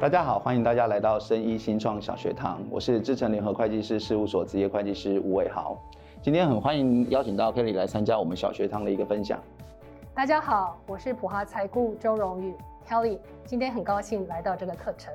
[0.00, 5.76] 大家好，欢迎大家来到生医新创小学堂，我是志诚联合会计师事务所职业会计师吴伟豪。
[6.22, 9.38] 今天很欢迎邀请到 Kelly 来参加我们小学堂的一个分享。
[10.14, 12.54] 大家好，我是普华财顾周荣宇
[12.88, 15.12] Kelly，今天很高兴来到这个课程。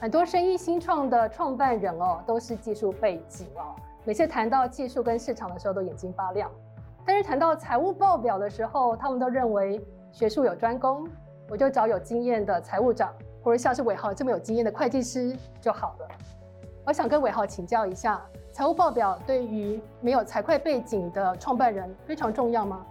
[0.00, 6.50] 很多生意新创的创办人哦，都是技术背景哦，每次谈到技术跟市场的时候都眼睛发亮，
[7.04, 9.78] 但是谈到财务报表的时候，他们都认为
[10.10, 11.06] 学术有专攻，
[11.50, 13.12] 我就找有经验的财务长。
[13.42, 16.08] 或者像是伟豪这么有经验的会计师就好了。
[16.84, 18.20] 我想跟伟豪请教一下，
[18.52, 22.84] 财务报表对于没有财会背景的创办人非常重要吗？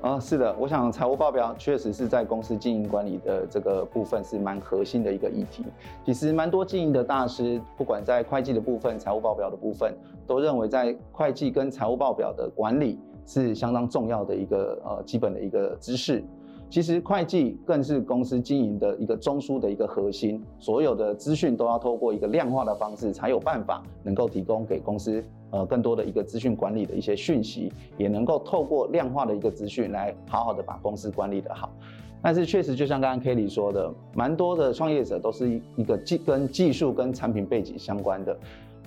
[0.00, 5.64] 啊，是的，我想财务报表确实是在公司经营管理的这个部分是蛮核心的一个议题。
[6.04, 9.92] 其实蛮多经营的大师，不管在会计的部分、财务报表的部分，
[10.24, 16.22] 都认为在会计跟财务报表的管理是相当重要的一个呃基本的一个知识。
[16.70, 31.70] 其实会计更是公司经营的一个中枢的一个核心，所有的资讯都要透过一个量化的方式，才有办法能够提供给公司呃更多的一个资讯管理的一些讯息，也能够透过量化的一个资讯来好好的把公司管理得好。
[32.20, 38.36] 但是确实就像刚刚 Kelly 说的，蛮多的创业者都是一一个技跟技术跟产品背景相关的。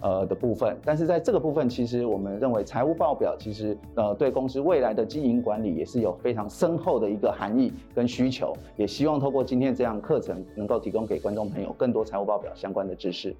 [0.01, 13.35] 呃的部分，但是在这个部分，其实我们认为财务报表其实呃对公司未来的经营管理也是有非常深厚的一个含义跟需求，也希望透过今天这样课程，能够提供给观众朋友更多财务报表相关的知识。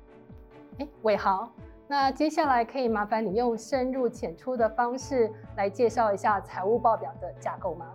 [0.80, 1.52] 哎，伟豪，
[1.88, 7.88] 那接下来可以麻烦你用深入浅出的方式来介绍一下财务报表的架构吗？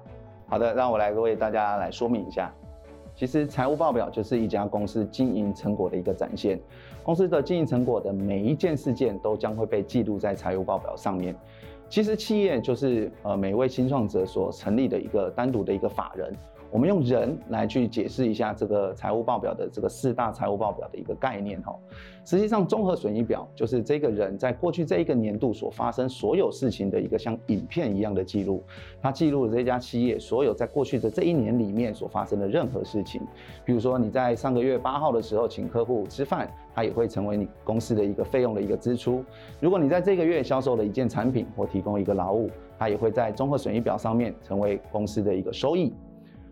[0.49, 2.53] 好的，让我来为大家来说明一下。
[3.17, 6.61] 其实财务报表就是一家公司经营成果的一个展现，
[7.03, 11.35] 公司的经营成果的每一件事件都将会被记录在财务报表上面。
[11.89, 16.31] 其实企业就是呃每位新创者所成立的一个单独的一个法人。
[16.77, 21.75] 我们用人来去解释一下这个财务报表的这个四大财务报表的一个概念哈。
[22.23, 28.63] 实际上，综合损益表就是这个人在过去这一个年度所发生所有事情的一个像影片一样的记录。
[29.01, 33.23] 他记录了这家企业所有在过去的这一年里面所发生的任何事情。
[33.65, 39.25] 比如说你在上个月八号的时候请客户吃饭，它也会成为你公司的一个费用的一个支出。
[39.61, 45.95] 如果你在这个月销售了一件产品或提供一个劳务，它也会在综合损益表上面成为公司的一个收益。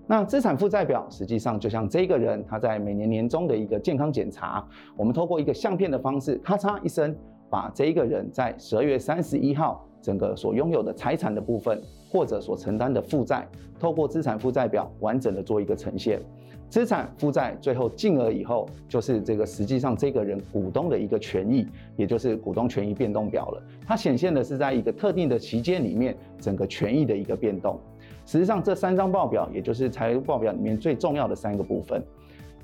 [0.07, 4.63] 那资产负债表实际上就像这个人，他在每年年终的一个健康检查，
[4.97, 7.17] 我们透过一个相片的方式，咔嚓一声，
[7.49, 13.49] 把这一个人在十二月三十一号整个所拥有的财产的部分，或者所承担的负债，
[13.81, 16.21] 透过资产负债表完整的做一个呈现。
[16.69, 21.67] 资产负债最后净额以后，就是这个实际上这个人股东的一个权益，
[21.97, 23.63] 也就是股东权益变动表了。
[23.87, 27.79] 它显现的是在一个特定的期间里面，整个权益的一个变动。
[28.27, 32.03] 实际上，这三张报表也就是财务报表里面最重要的三个部分。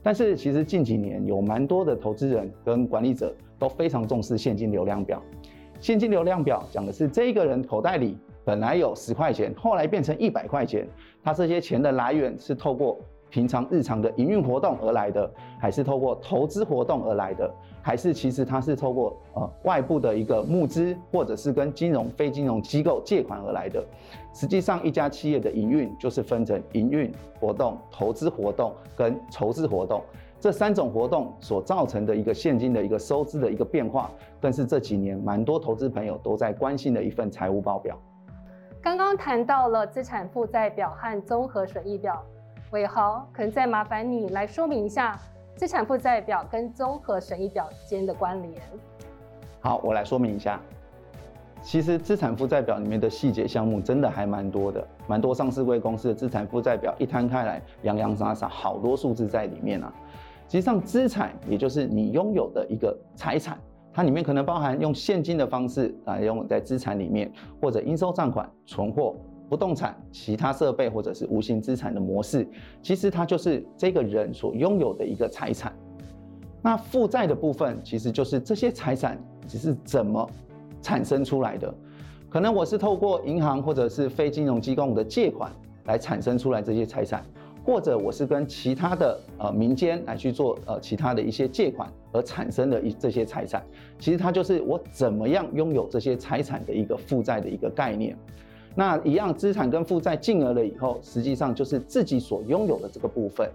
[0.03, 5.23] 但是，其实近几年有蛮多的投资人跟管理者都非常重视现金流量表。
[5.79, 10.89] 现金流量表讲的是这个人口袋里本来有十块钱，后来变成一百块钱，
[11.23, 12.99] 他这些钱的来源是透过。
[13.31, 23.83] 平常日常的营运活动而来的，还是透过投资活动而来的，还是其实它是透过呃外部的一个募资，或者是跟金融非金融机构借款而来的。
[24.35, 30.03] 实际上，一家企业的营运就是分成营运活动、投资活动跟筹资活动
[30.41, 34.11] 这三种活动所造成的一个现金的一个收支的一个变化，
[34.41, 37.97] 更是这几年蛮多投资朋友都在关心的一份财务报表。
[38.83, 42.25] 刚刚谈到了资产负债表和综合损益表。
[42.71, 45.19] 伟豪，可能再麻烦你来说明一下
[45.57, 48.63] 资产负债表跟综合损益表间的关联。
[49.61, 50.61] 好，我来说明一下。
[51.63, 59.93] 其实资产负债表里面的细节项目真的还蛮多的，蛮多上市柜公司的资产负债表一摊开来，洋洋洒洒好多数字在里面啊。
[60.47, 63.59] 实际上，资产也就是你拥有的一个财产，
[63.93, 67.31] 它里面可能包含用现金的方式来用在资产里面，
[67.61, 69.15] 或者应收账款、存货。
[69.51, 72.49] 不动产、其他设备或者是无形资产的模式，
[72.81, 75.73] 其实它就是这个人所拥有的一个财产。
[76.63, 80.31] 那负债的部分，其实就是这些财产只是怎么
[80.81, 81.75] 产生出来的。
[82.29, 85.51] 可能我是透过银行或者是非金融机构的借款
[85.87, 87.25] 来产生出来这些财产，
[87.65, 93.67] 或者我是跟其他的呃民间来去做呃其他的一些借款而产生的一这些财产。
[93.99, 98.17] 其实它就是我怎么样拥有这些财产的一个负债的一个概念。
[98.75, 103.51] 那一样，资产跟负债净额了以后，实际上就是自己所拥有的这个部分，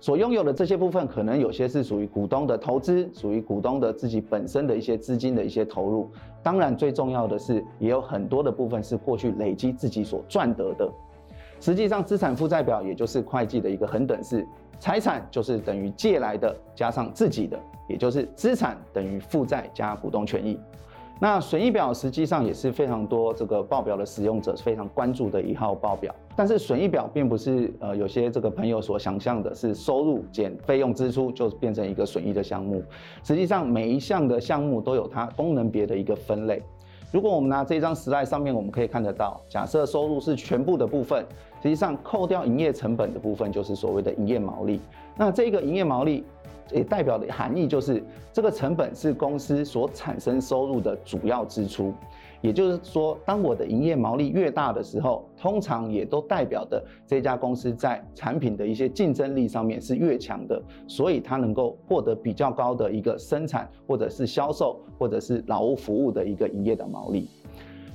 [0.00, 6.10] 所拥有的这些部分，可能有些是属于股东的投资，属于股东的自己本身的一些资金的一些投入。
[6.42, 10.90] 当然，最重要的是，也有很多的部分是过去累积自己所赚得的。
[11.60, 14.46] 实际上，资产负债表也就是会计的一个恒等式，
[14.80, 17.58] 财产就是等于借来的加上自己的，
[17.88, 20.58] 也就是资产等于负债加股东权益。
[21.20, 32.80] 那损益表实际上也是非常多这个报表的使用者非常关注的一号报表，但是损益表并不是呃有些这个朋友所想象的是收入减费用支出就变成一个损益的项目，
[33.24, 36.62] 实际上每一项的项目都有它功能别的一个分类。
[37.10, 41.24] 如果我们拿这张实例上面，我们可以看得到，假设收入是全部的部分，
[41.60, 44.78] 实际上扣掉营业成本的部分就是所谓的营业毛利，
[45.16, 46.24] 那这个营业毛利。
[46.72, 51.92] 也代表的含义就是，这个成本是公司所产生收入的主要支出。
[52.40, 67.28] 也就是说，当我的营业毛利越大的时候，通常也都代表的这家公司在产品的一些竞争力上面是越强的，所以它能够获得比较高的一个生产或者是销售或者是劳务服务的一个营业的毛利。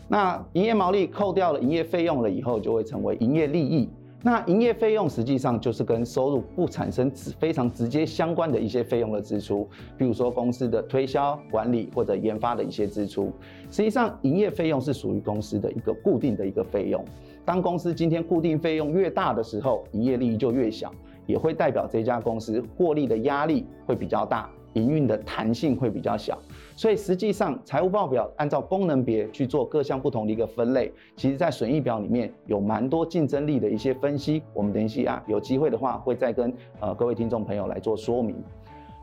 [0.09, 3.89] 那营业毛利扣掉了营业费用了以后，就会成为营业利益。
[4.25, 9.67] 那营业费用实际上就是跟收入不产生非常直接相关的一些费用的支出，
[9.97, 13.33] 比如说公司的推销、管理或者研发的一些支出。
[13.69, 17.03] 实际上，营业费用是属于公司的一个固定的一个费用。
[17.43, 20.89] 当公司今天固定费用越大的时候，营业利益就越小，
[21.25, 24.49] 也会代表这家公司获利的压力会比较大。
[24.73, 26.37] 营运的弹性会比较小，
[26.75, 34.41] 所以实际上财务报表按照功能别去做各项不同的一个分类，其实在损益表里面有蛮多竞争力的一些分析。
[34.53, 38.35] 我们等一下啊有机会的话会再跟呃各位听众朋友来做说明。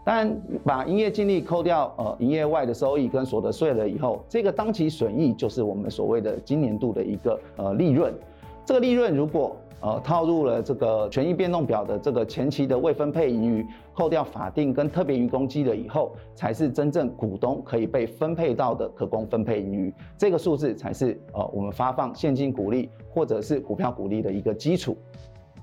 [0.03, 0.35] 当然，
[0.65, 8.13] 把营业净利扣掉呃营业外的收益跟所得税了以后，这个当期损益就是我们所谓的今年度的一个呃利润。
[8.65, 19.95] 这个利润如果呃，套入了这个权益变动表的这个前期的未分配盈余，扣掉法定跟特别余公积了以后，才是真正股东可以被分配到的可供分配盈余。
[20.19, 24.97] 这个数字才是呃我们发放现金股利或者是股票股利的一个基础。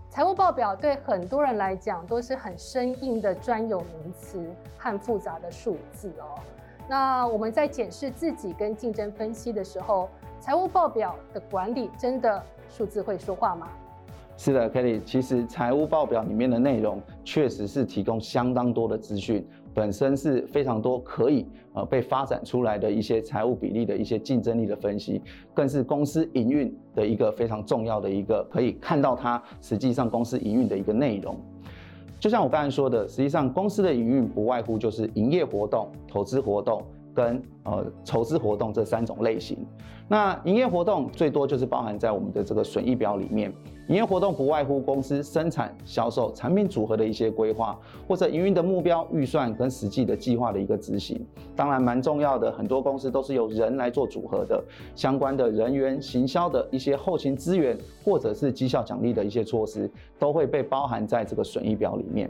[0.09, 4.43] 财务报表对很多人来讲都是很生硬的专有名词
[4.79, 6.41] 和复杂的数字哦。
[6.89, 10.09] 那我们在检视自己跟竞争分析的时候，
[10.39, 13.67] 财务报表的管理真的数字会说话吗？
[14.37, 19.43] 是的，Kelly，其实财务报表里面的内容确实是提供相当多的资讯，
[19.73, 25.19] 本身是非常多可以呃被发展出来的一些财务比例的一些竞争力的分析，
[25.55, 31.35] 更是公司营运的一个非常重要的一个可以看到它实际上公司营运的一个内容。
[32.19, 36.83] 就像我刚才说的，实际上公司的营运不外乎就是营业活动、投资活动。
[37.15, 39.57] 跟呃筹资活动这三种类型，
[40.07, 43.51] 那营业活动最多就是包含在我们的这个损益表里面。
[43.87, 51.25] 营业活动不外乎公司生产、销售、产品组合的一些规划，或者营运的目标、预算跟实际的计划的一个执行。
[51.55, 54.61] 当然蛮重要的，很多公司都是由人来做组合的，
[54.93, 62.29] 相关的人员、行销的一些后勤资源，或者是绩效奖励的一些措施，都会被包含在这个损益表里面。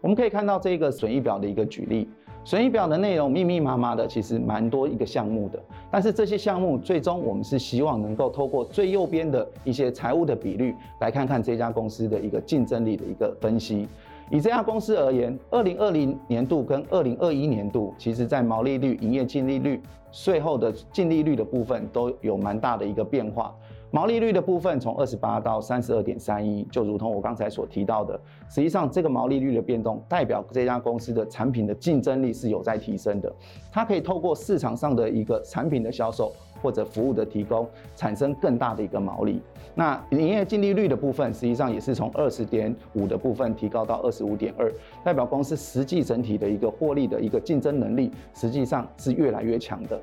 [0.00, 2.08] 我们可以看到这个损益表的一个举例。
[2.46, 5.60] 损益表的内容密密麻麻的，其实蛮多一个项目的，
[5.90, 13.88] 但是这些项目最终我们是希望能够透过最右边的一些财务的比率，来看看这家公司的一个竞争力的一个分析。
[14.30, 19.82] 以这家公司而言，二零二零年度跟二零二一年度，其实在毛利率、营业净利率、
[20.12, 23.52] 税后的净利率的部分都有蛮大的一个变化。
[23.92, 33.32] 毛利率的部分从二十八到三十二点三一，就如同我刚才所提到的，实际上这个毛利率的变动代表这家公司的产品的竞争力是有在提升的。
[33.72, 39.40] 它可以透过市场上的一个产品的销售或者服务的提供，产生更大的一个毛利。
[39.74, 44.70] 那营业净利率的部分，实际上也是从二十点五的部分提高到二十五点二，
[45.04, 50.00] 代表公司实际整体的一个获利的一个竞争能力，实际上是越来越强的。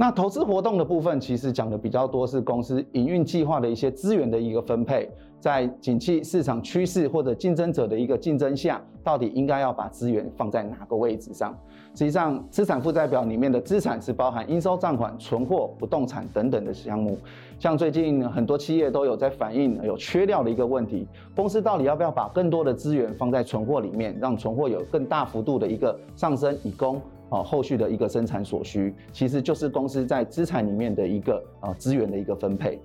[0.00, 5.06] 那投资活动的部分，其实讲的比较多是公司营运计划的一些资源的一个分配，
[5.38, 11.54] 在景气市场趋势或者竞争者的一个竞争下，到底应该要把资源放在哪个位置上？
[11.94, 17.18] 实际上，资产负债表里面的资产是包含应收账款、存货、不动产等等的项目。
[17.58, 26.98] 像最近很多企业都有在反映有缺料的一个问题，公司到底要不要把更多的资源放在存货里面，让存货有更大幅度的一个上升，以供。
[27.30, 32.78] 啊，后续的一个生产所需，其实就是公司在资产里面的一个啊资源的一个分配。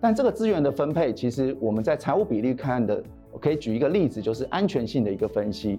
[0.00, 3.02] 但这个资源的分配，其实我们在财务比率看的，
[3.32, 5.78] 我可以举一个例子，就是安全性的一个分析。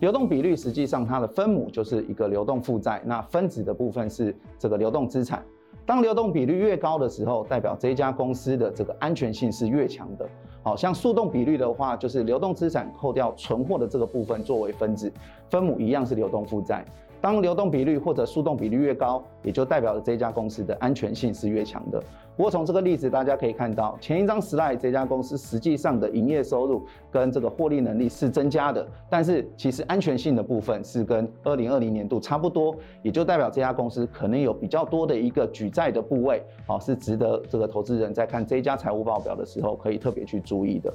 [0.00, 5.44] 流动比率实际上它的分母就是一个流动负债，那分子的部分是这个流动资产。
[5.86, 10.28] 当流动比率越高的时候，代表这家公司的这个安全性是越强的。
[10.62, 15.12] 好像速动比率的话，就是流动资产扣掉存货的这个部分作为分子，
[15.48, 16.84] 分母一样是流动负债。
[17.20, 22.02] 当流动比率或者速动比率越高，也就代表了这家公司的安全性是越强的。
[22.36, 40.90] 不过从这个例子大家可以看到，前一张 slide 这家公司实际上的营业收入跟这个获利能力是增加的，但是其实安全性的部分是跟二零二零年度差不多，也就代表这家公司可能有比较多的一个举债的部位，好，是值得这个投资人在看这家财务报表的时候可以特别去注意的。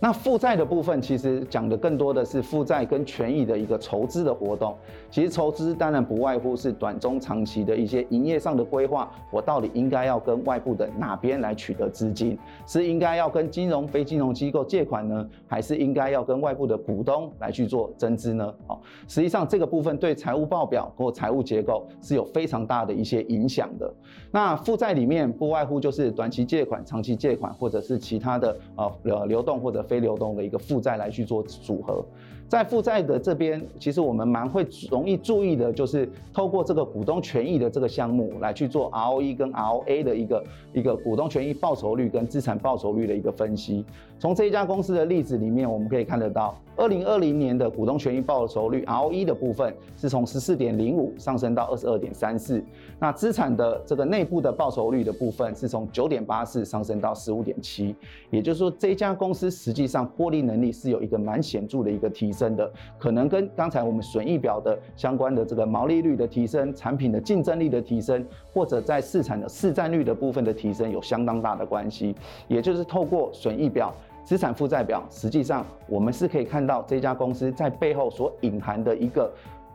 [0.00, 4.76] 那负债的部分，其实讲的更多的是负债跟权益的一个筹资的活动。
[5.10, 12.36] 其实筹资当然不外乎是短中长期的一些营业上的规划，我到底应该要跟外部的哪边来取得资金？
[12.66, 18.52] 是应该要跟金融、非金融机构借款呢，还是应该要跟外部的股东来去做增资呢？
[18.66, 23.90] 好，实际上这个部分对财务报表或财务结构是有非常大的一些影响的。
[24.30, 32.04] 那负债里面不外乎就是短期借款、长期借款，或者是其他的呃流流动或者非非流动的一个负债来去做组合。
[32.48, 43.84] 在负债的这边，其实我们蛮会容易注意的，就是透过这个股东权益的这个项目来去做 ROE 跟 ROA 的一个一个股东权益报酬率跟资产报酬率的一个分析。
[44.18, 52.62] 从这一家公司的例子里面，我们可以看得到，二零二零年的股东权益报酬率 ROE 的部分是从十四点零五上升到二十二点三四，
[53.00, 57.94] 那资产的这个内部的报酬率的部分是从九点八四上升到十五点七，
[58.30, 72.14] 也就是说，这家公司实际上获利能力是有一个蛮显著的一个提升的，可能跟刚才我们损益表的相关的这个毛利率的提升、产品的竞争力的提升，或者在市场的市占率的部分的提升有相当大的关系，
[72.48, 73.94] 也就是透过损益表。
[74.24, 79.30] 资产负债表，实际上我们是可以看到这家公司在背后所隐含的一个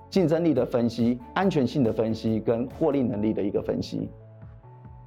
[0.10, 4.10] 竞争力的分析、安全性的分析跟获利能力的一个分析。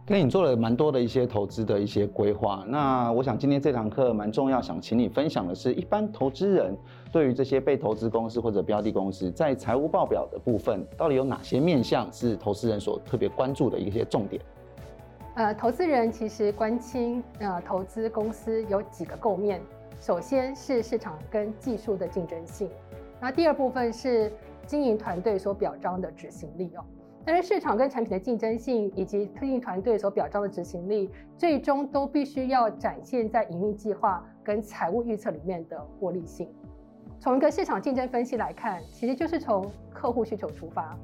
[0.04, 6.76] 跟你做了蛮多的一些投资的一些规划，那我想今天这堂课蛮重要，想请你分享的是一般投资人
[7.12, 14.42] 对于这些被投资公司或者标的公司在财务报表的部分，到底有哪些面向是投资人所特别关注的一些重点？
[15.36, 19.62] 呃，投资人其实关心呃投资公司有几个构面，
[20.00, 22.68] 首先是市场跟技术的竞争性，
[23.20, 24.32] 那第二部分是
[24.66, 26.82] 经营团队所表彰的执行力哦。
[27.24, 36.48] 但是市场跟产品的竞争性以及特定团队所表彰的执行力，最终都必须要展现在营运计划跟财务预测里面的获利性。
[37.20, 40.98] 从一个市场竞争分析来看，其实就是从客户需求出发，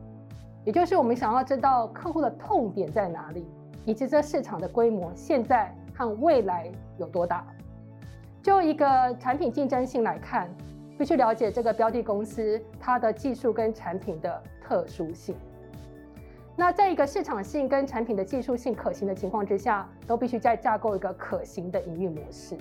[0.65, 3.47] 也就是我们想要知道客户的痛点在哪里。
[3.85, 7.47] 以及这市场的规模现在和未来有多大？
[8.43, 10.47] 就一个产品竞争性来看，
[10.99, 15.35] 必须了解这个标的公司它的技术跟产品的特殊性。
[16.59, 22.57] 那在一个市场性跟产品的技术性可行的情况之下，都必须再架构一个可行的营运模式。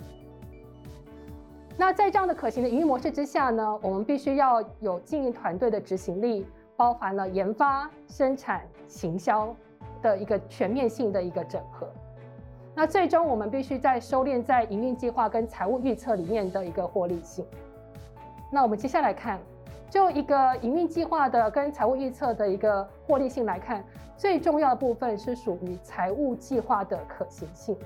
[1.76, 9.52] 那在这样的可行的营运模式之下呢，我们必须要有经营团队的执行力，包含了研发、生产、行销。
[10.00, 11.88] 的一个全面性的一个整合，
[12.72, 17.44] 那最终我们必须在收敛在营运计划跟财务预测里面的一个获利性。
[18.48, 19.40] 那我们接下来看，
[19.90, 23.82] 就一个营运计划的跟财务预测的一个获利性来看，
[24.16, 27.76] 最重要的部分是属于财务计划的可行性。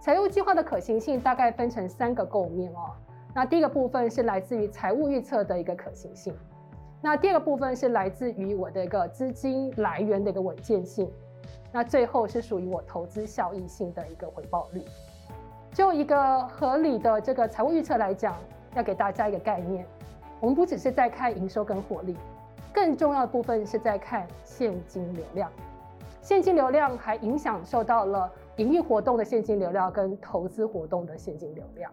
[0.00, 2.92] 财务计划的可行性大概分成三个构面哦。
[3.34, 6.34] 那第一个部分是来自于财务预测的一个可行性。
[7.00, 11.10] 那第二个部分是来自于我的一个资金来源的一个稳健性，
[11.72, 14.82] 那最后是属于我投资效益性的一个回报率。
[15.72, 18.36] 就一个合理的这个财务预测来讲，
[18.74, 19.86] 要给大家一个概念，
[20.40, 22.16] 我们不只是在看营收跟获利，
[22.72, 25.50] 更重要的部分是在看现金流量。
[26.20, 31.90] 现金流量还影响受到了营运活动的现金流量跟投资活动的现金流量，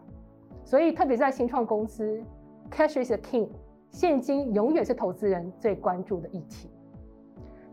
[0.63, 2.21] 所以特别在新创公司
[2.69, 3.47] ，cash is a king。
[3.91, 6.69] 现金永远是投资人最关注的议题。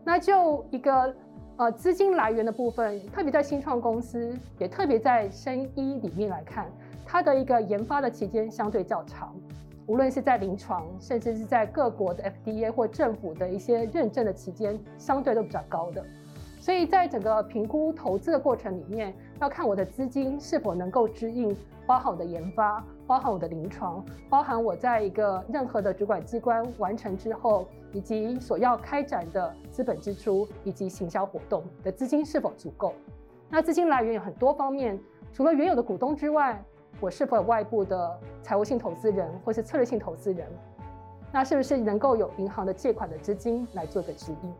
[0.05, 1.13] 那就一个
[1.57, 6.71] 呃资金来源的部分，特别在新创公司，也特别在生医里面来看，
[7.05, 9.35] 它的一个研发的期间相对较长，
[9.85, 16.03] 无论是在临床，甚至是在各国的 FDA 或政府的一些认证的期间，相对都比较高的。
[16.59, 21.53] 所以在整个评估投资的过程里面，要看我的资金是否能够支应，
[21.85, 32.93] 包含我的研发，包含我的临床，包含我在一个任何的主管机关完成之后，以及所要开展的资本支出以及行销活动的资金是否足够。
[33.49, 34.97] 那资金来源有很多方面，
[35.33, 36.63] 除了原有的股东之外，
[37.03, 40.47] 我是否有外部的财务性投资人或是策略性投资人？
[41.33, 44.53] 那是不是能够有银行的借款的资金来做个指引？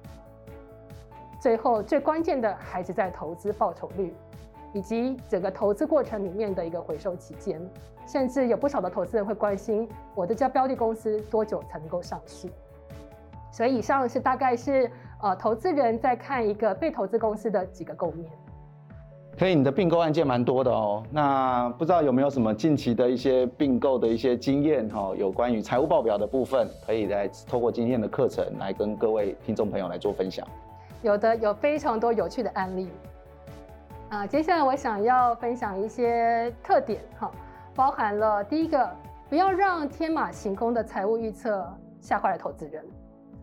[1.39, 4.13] 最后最关键的还是在投资报酬率，
[4.73, 7.61] 以及整个投资过程里面的一个回收期间，
[8.05, 12.49] 甚至有不少的投资人会关心我的这家标的公司多久才能够上市。
[13.53, 18.29] 所以以上是大概是呃投资人在看一个被投资公司的几个构面。
[19.35, 21.03] 可以，你的并购案件蛮多的哦。
[21.11, 25.11] 那不知道有没有什么近期的一些并购的一些经验哈？
[25.17, 30.47] 有关于财务报表的部分，可以来透过今天的课程来跟各位听众朋友来做分享。
[31.01, 32.87] 有的，有非常多有趣的案例。
[34.09, 37.29] 啊，接下来我想要分享一些特点哈，
[37.75, 38.87] 包含了第一个，
[39.29, 41.67] 不要让天马行空的财务预测
[41.99, 42.85] 吓坏了投资人。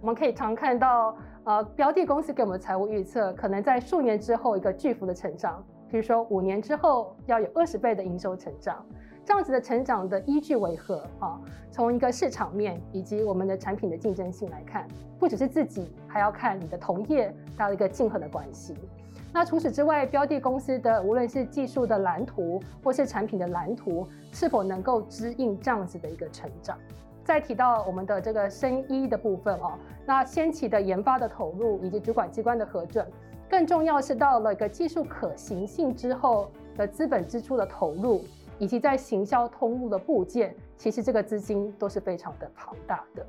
[0.01, 5.63] 我们可以常看到，呃，标的公司给我们财务预测，可能在数年之后一个巨幅的成长。
[5.91, 8.85] 比如说五年之后要有二十倍的营收成长，
[9.25, 11.41] 这样子的成长的依据为何啊？
[11.73, 14.87] 从一个市场面以及我们的产品的竞争性来看，
[15.19, 18.75] 不只是自己，还要看你的同业，还有一个竞合的关系。
[19.33, 26.77] 那除此之外，标的公司的无论是技术的蓝图或是产品的蓝图，是否能够支应这样子的一个成长？
[27.25, 33.07] 再提到我们的这个生医的部分哦，那先期的研发的投入以及主管机关的核准。
[33.51, 38.25] 更重要是到了一个技术可行性之后的资本支出的投入，
[38.59, 43.27] 以及在行销通路的部件，其实这个资金都是非常的庞大的，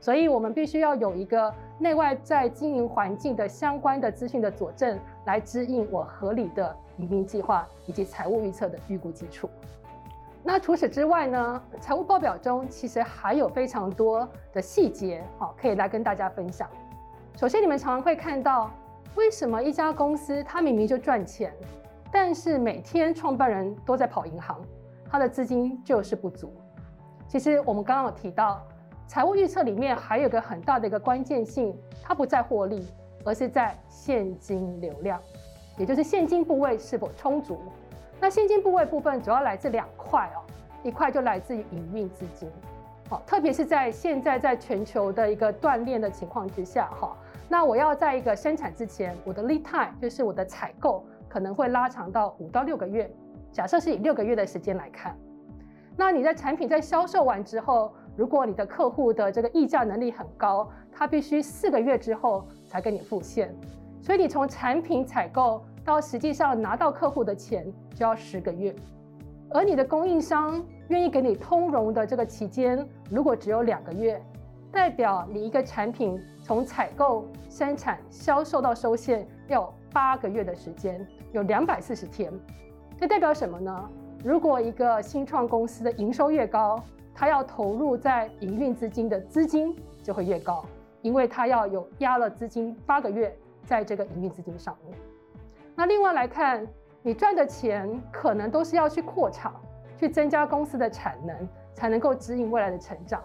[0.00, 9.48] 所以我们必须要有一个内外在经营环境的相关的资讯的佐证，来支应我合理的营运计划以及财务预测的预估基础。
[10.42, 16.68] 那除此之外呢，财务报表中其实还有非常多的细节，好，可以来跟大家分享。
[17.36, 18.68] 首先，你们常常会看到。
[19.16, 21.52] 为什么一家公司它明明就赚钱，
[22.12, 24.60] 但是每天创办人都在跑银行，
[25.10, 26.52] 他的资金就是不足？
[27.26, 28.66] 其实我们刚刚有提到，
[29.06, 32.86] 财务预测里面还有个很大的一个关键性，它不在获利，
[33.24, 35.20] 而是在现金流量，
[35.76, 37.60] 也就是现金部位是否充足。
[38.20, 40.42] 那现金部位部分主要来自两块哦，
[40.82, 42.48] 一块就来自于营运资金，
[43.08, 47.16] 好，特别是在现在在全球的一个锻炼的情况之下哈。
[47.52, 53.10] 那我要在一个生产之前，我的 lead time 就是我的采购可能会拉长到五到六个月。
[53.50, 55.18] 假设是以六个月的时间来看，
[55.96, 63.52] 那你的产品在销售完之后，如果你的客户的这个议价能力很高，他必须四个月之后才给你付现。
[64.00, 68.72] 所以你从产品采购到实际上拿到客户的钱就要十个月，
[69.50, 74.22] 而你的供应商愿意给你通融的这个期间，如果只有两个月。
[74.72, 76.16] 代表你一个产品
[76.50, 82.32] 从采购、生产、销售到收现要八个月的时间，有两百四十天。
[82.98, 83.88] 这代表什么呢？
[84.24, 86.82] 如果一个新创公司的营收越高，
[87.14, 90.64] 它要投入在营运资金的资金就会越高，
[91.02, 93.32] 因为它要有压了资金八个月
[93.62, 94.98] 在这个营运资金上面。
[95.76, 96.66] 那另外来看，
[97.00, 99.54] 你赚的钱可能都是要去扩厂，
[99.96, 103.22] 去增加公司的产能，才能够指引未来的成长。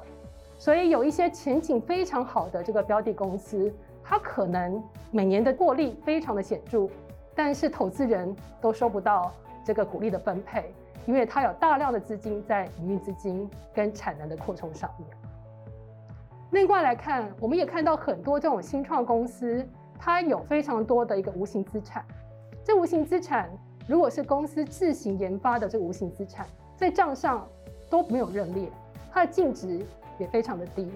[0.66, 3.72] 所以有一些前景非常好的这个标的公司，
[4.04, 6.90] 它可能每年的获利非常的显著，
[7.36, 9.32] 但是投资人都收不到
[9.64, 10.74] 这个股利的分配，
[11.06, 15.08] 因为它有大量的资金在营运资金跟产能的扩充上面。
[16.50, 19.64] 另外来看，我们也看到很多这种新创公司，
[20.00, 22.04] 它有非常多的一个无形资产。
[22.64, 23.52] 这无形资产
[23.88, 26.44] 如果是公司自行研发的这个无形资产，
[26.76, 27.48] 在账上
[27.88, 28.68] 都没有认列，
[29.12, 29.86] 它的净值。
[30.18, 30.90] 也非常的低。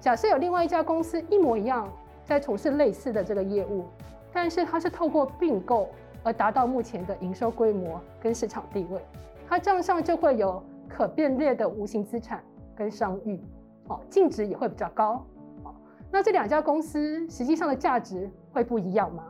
[0.00, 1.90] 假设有另外一家公司一模一样
[2.24, 3.84] 在从事类似的这个业务，
[4.32, 5.88] 但是它是透过并购
[6.22, 9.00] 而达到目前的营收规模跟市场地位，
[9.48, 12.42] 它账上就会有可变列的无形资产
[12.74, 13.40] 跟商誉，
[13.88, 15.24] 哦，净值也会比较高。
[15.62, 15.74] 哦，
[16.10, 19.24] 那这两家公司实际上的价值会不一样吗？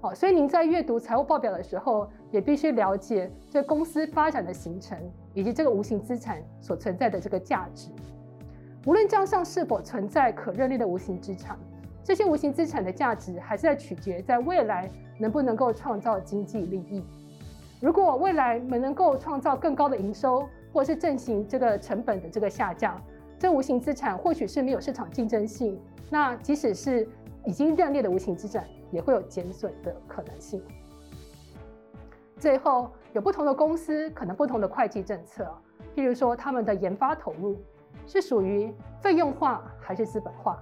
[0.00, 4.98] 哦，所以您在阅读财务报表的时候，也必须了解这公司发展的形成
[5.32, 7.88] 以及这个无形资产所存在的这个价值。
[8.84, 11.56] 无论账上是否存在可认列的无形资产，
[12.02, 14.90] 这些无形资产的价值还是在取决在未来
[15.20, 17.04] 能不能够创造经济利益。
[17.80, 23.00] 如果未来没能够创造更高的营收，或是进行这个成本的这个下降，
[23.38, 25.80] 这无形资产或许是没有市场竞争性。
[26.10, 27.08] 那即使是
[27.44, 30.60] 已经认列的无形资产，也会有减损的可能性。
[32.36, 35.46] 最后，有不同的公司可能不同的会计政策，
[35.94, 37.56] 譬如说他们的研发投入。
[38.06, 40.58] 是属于费用化还是资本化？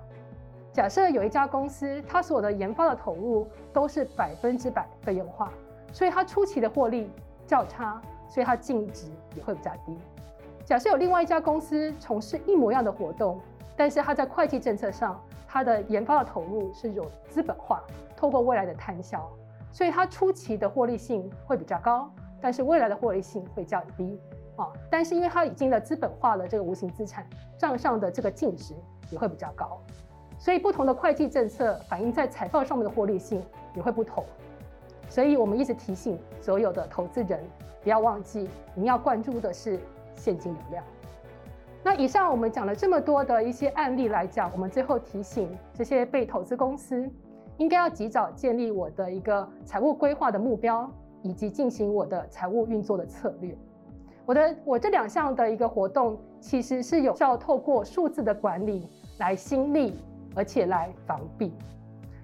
[0.72, 5.50] 假设有一家公司，它所有的研发的投入都是百分之百费用化，
[5.92, 7.10] 所以它初期的获利
[7.46, 9.96] 较差，所以它净值也会比较低。
[10.64, 13.40] 假设有另外一家公司从事一模一样的活动，
[13.76, 17.82] 但是它在会计政策上，它的研发的投入是有资本化，
[18.16, 19.28] 透过未来的摊销，
[19.72, 22.08] 所以它初期的获利性会比较高，
[22.40, 24.20] 但是未来的获利性会较低。
[24.90, 28.74] 但是因为它已经的资本化了这个无形资产账上的这个净值
[29.10, 29.80] 也会比较高，
[30.38, 33.42] 所以不同的会计政策反映在财报上面的获利性
[33.76, 34.24] 也会不同。
[35.08, 37.40] 所以我们一直提醒所有的投资人，
[37.82, 39.78] 不要忘记，你要关注的是
[40.14, 40.84] 现金流量。
[41.82, 47.10] 那以上我们讲了这么多的一些案例来讲，我们最后提醒这些被投资公司，
[47.56, 50.88] 应该要及早建立我的一个财务规划的目标，
[51.22, 53.56] 以及进行我的财务运作的策略。
[54.30, 58.86] 我的我这两项的一个活动，其实是有效透过数字的管理
[59.18, 59.96] 来兴利，
[60.36, 61.52] 而且来防弊。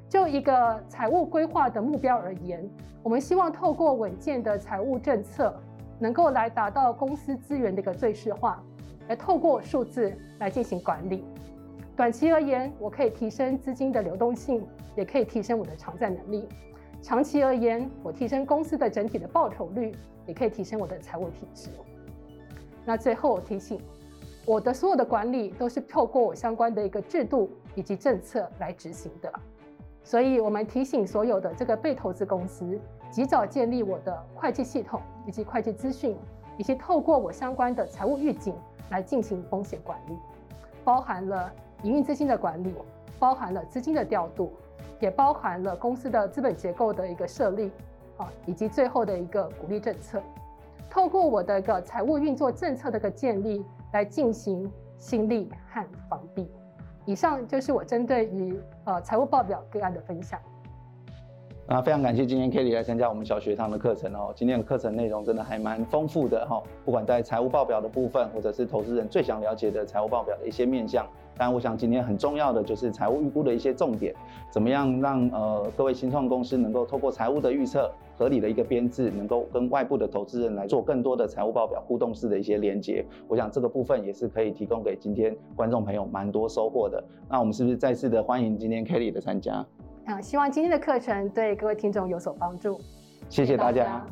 [0.09, 2.64] 就一个财务规划的目标而言，
[3.03, 5.53] 我们希望透过稳健的财务政策，
[5.99, 8.62] 能够来达到公司资源的一个最适化。
[9.09, 11.25] 来透过数字来进行管理。
[11.97, 14.64] 短期而言，我可以提升资金的流动性，
[14.95, 16.49] 也可以提升我的偿债能力。
[17.03, 19.90] 长期而言，我提升公司的整体的报酬率，
[20.25, 21.69] 也可以提升我的财务体质。
[22.87, 23.79] 那最后我提醒，
[24.46, 29.31] 我的所有的管理都是透过我相关的一个制度以及政策来执行的。
[30.03, 36.16] 所以，我们提醒所有的这个被投资公司，及早建立我的会计系统以及会计资讯，
[36.57, 38.55] 以及透过我相关的财务预警。
[38.90, 40.16] 来进行风险管理，
[40.85, 42.72] 包含了营运资金的管理，
[43.18, 44.53] 包含了资金的调度，
[45.01, 47.72] 也包含了公司的资本结构的一个设立，
[48.16, 50.22] 啊，以及最后的一个鼓励政策。
[50.90, 56.49] 透过我的一个财务运作政策的一个建立，来进行兴利和防弊。
[57.05, 60.40] 以上就是我针对于呃财务报表个案的分享。
[61.68, 64.33] 那非常感谢今天 Kelly 来参加我们小学堂的课程哦。
[64.37, 71.05] 今天的课程内容真的还蛮丰富的哈，不管在财务报表的部分，或者是投资人最想了解的财务报表的一些面向。
[71.37, 74.14] 但，我想今天很重要的就是财务预估的一些重点，
[74.49, 83.05] 怎么样让呃各位新创公司能够透过财务的预测、合理的一个编制，能够跟外部的投资人来做更多的财务报表互动式的一些连接。
[83.29, 87.02] 我想这个部分也是可以提供给今天观众朋友蛮多收获的。
[87.29, 89.64] 那我们是不是再次的欢迎今天 Kelly 的参加？
[90.07, 92.81] 啊，希望今天的课程对各位听众有所帮助。
[93.29, 94.07] 谢谢大家。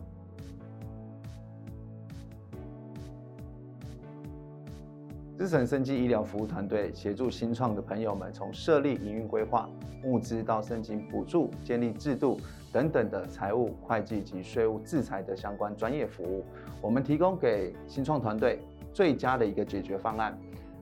[5.44, 9.68] 资诚生技医疗服务团队协助新创的朋友们，从设立营运规划、
[10.02, 12.40] 募资到申请补助、建立制度
[12.72, 16.46] 等等的财务、会计及税务制裁的相关专业服务。
[16.80, 18.58] 我们提供给新创团队
[18.90, 20.34] 最佳的一个解决方案。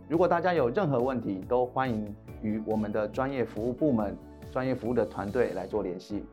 [0.09, 4.17] 如果大家有任何问题，都欢迎与我们的专业服务部门。
[4.53, 6.25] 专业服务的团队来做联系，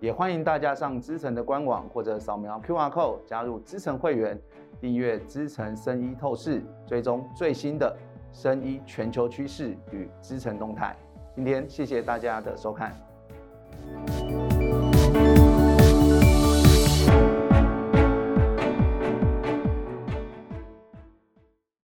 [0.00, 4.40] 也欢迎大家上资诚的官网或者扫描 QR code 加入资诚会员，
[4.80, 7.96] 订阅资诚深医透视，追踪最新的
[8.32, 10.96] 深医全球趋势与资诚动态。
[11.34, 12.96] 今天谢谢大家的收看。